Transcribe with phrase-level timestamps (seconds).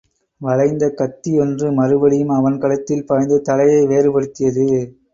[0.41, 4.69] வளைந்த கத்தியொன்று மறுபடியும் அவன் கழுத்தில் பாய்ந்து தலையை வேறுபடுத்தியது.